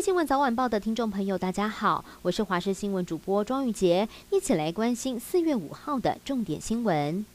[0.00, 7.26] 新闻早晚报的听众朋友，大家好，我是华视新闻主播庄玉洁，一起来关心四月五号的重点新闻。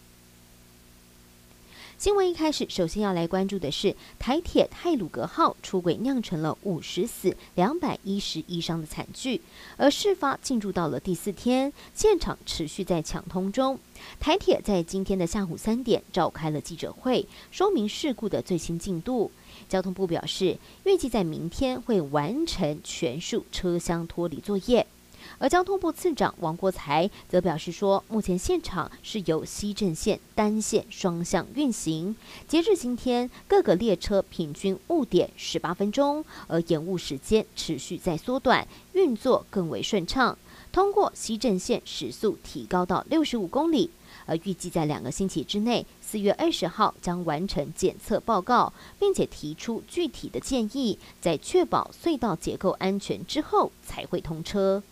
[1.97, 9.39] 新闻一开始，首先要来关注的是台铁太鲁阁号出轨酿成了五十死、两百一十一伤的惨剧，
[9.77, 13.79] 而事发进入到了第四天，现场持续在抢通中。
[14.19, 19.31] 台铁在今天的下午三点召开了记者会，说明事故的最新进度。
[19.69, 24.85] 交通部表示，预计在明天会完成全数车厢脱离作业。
[25.37, 32.15] 而交通部次长王国材则表示说，目前现场是由西正线单线双向运行，
[32.47, 40.37] 截至今天，各个列车平均误点十八分钟，而延误时间持续在缩短，运作更为顺畅。
[40.71, 43.89] 通过西正线时速提高到六十五公里，
[44.25, 54.83] 而预计在两个星期之内，四月二十号将完成检测报告，并且提出具体的建议，在确保隧道结构安全之后才会通车。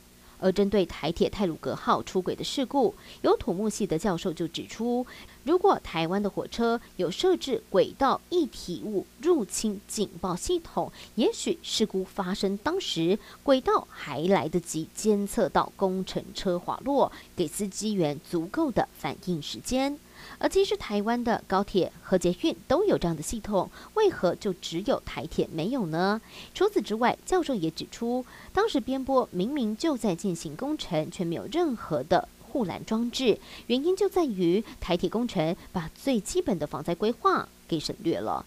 [0.43, 5.07] 而针对台铁泰鲁格号出轨的事故，有土木系的教授就指出，
[5.45, 19.97] 如果台湾的火车有设置轨道一体物入侵警报系统，也许事故发生当时轨道还来得及监测到工程车滑落，给司机员足够的反应时间。
[20.39, 26.21] 而其实台湾的高铁和捷运都有这样的系统，为何就只有台铁没有呢？
[26.53, 38.45] 除此之外，教授也指出，当时边波明明就在进行工程，却没有任何的护栏装置，原因就在于台铁工程把最基本的防灾规划给省略了。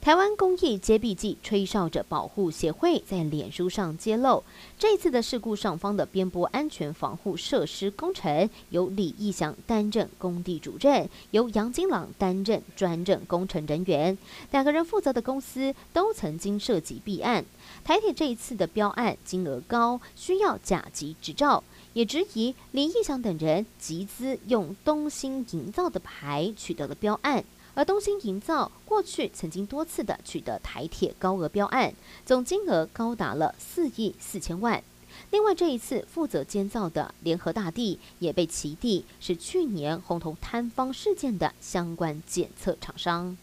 [0.00, 4.42] 台湾公益接臂暨吹哨者保护协会在脸书上揭露，
[4.78, 14.16] 这次的事故上方的边坡安全防护设施工程由李义祥担任工地主任，由杨金朗担任专任工程人员，
[14.50, 17.44] 两个人负责的公司都曾经涉及弊案。
[17.84, 27.44] 台铁这一次的标案金额高，需要甲级执照，也质疑李义祥等人集资用东兴营造的牌取得了标案。
[27.78, 31.94] 而东兴营造过去曾经多次的取得台铁高额标案，
[32.26, 34.82] 总金额高达了四亿四千万。
[35.30, 43.36] 另外，这一次负责建造的联合大地也被其地，是去年红头坍方事件的相关检测厂商。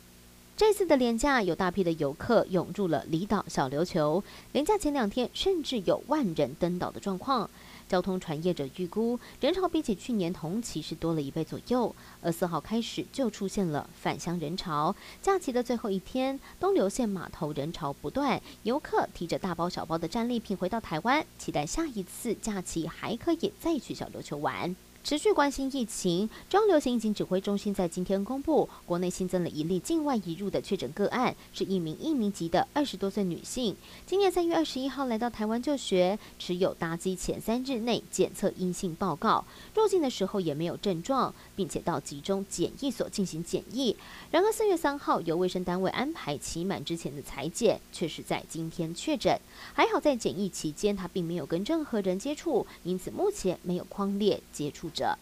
[0.57, 4.23] 这次的连假有大批的游客涌入了离岛小琉球，
[4.53, 7.49] 连假前两天甚至有万人登岛的状况。
[7.89, 11.93] 交通传业者预估，人潮比起去年同期是多了一倍左右。
[12.21, 24.73] 而四号开始就出现了返乡人潮，假期的最后一天，东流线码头人潮不断，游客提着大包小包的战利品回到台湾，期待下一次假期还可以再去小琉球玩。
[25.05, 33.75] 持续关心疫情，中央流行疫情指挥中心在今天公布，国内新增了一例境外移入的确诊个案，是一名印尼籍的二十多岁女性，
[34.07, 39.45] 今年三月二十一号来到台湾就学，持有搭机前三日内检测阴性报告，
[39.75, 43.95] 入境的时候也没有症状，并且到集中检疫所进行检疫。
[44.31, 49.39] 然而四月三号由卫生单位安排期满之前的裁检，却是在今天确诊。
[49.71, 55.19] 还好在检疫期间，她并没有跟任何人接触，因此目前没有匡列接触者。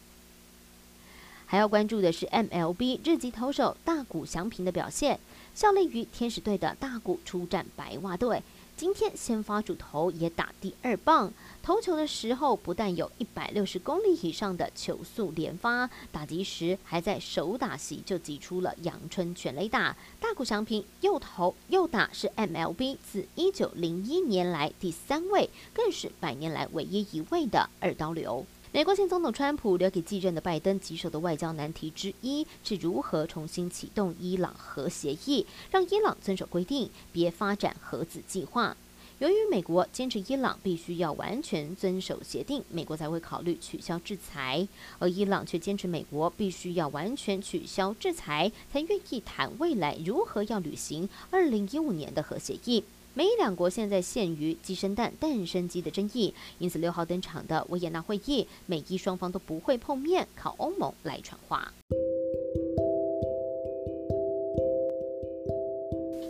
[1.46, 5.20] 还要关注的是 MLB 日籍投手大谷翔平的表现，
[5.54, 8.42] 效力于天使队的大谷出战白袜队，
[8.76, 11.32] 今天先发主投也打第二棒，
[11.62, 19.96] 投球的时候不但有一百六十公里以上的球速连发，打击时还在手打席就击出了阳春全垒打。
[20.20, 28.44] 大谷翔平又投又打，是 MLB 自一九零一年来第三位，更是百年来唯一一位的二刀流。
[28.76, 38.76] 美国前总统川普留给继任的拜登棘手的外交难题之一是如何重新启动伊朗核协议，让伊朗遵守规定，别发展核子计划。
[39.20, 44.68] 由于美国坚持伊朗必须要完全遵守协定，美国才会考虑取消制裁，
[44.98, 52.84] 而伊朗却坚持美国必须要完全取消制裁，才愿意谈未来如何要履行二零一五年的核协议。
[53.16, 61.72] 美伊两国现在陷于鸡生蛋，蛋生鸡的争议，因此六号登场的维也纳会议，美伊双方都不会碰面，靠欧盟来传话。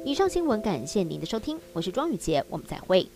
[0.04, 3.08] 以上新闻感谢您的收听，我是庄宇杰，我们再会。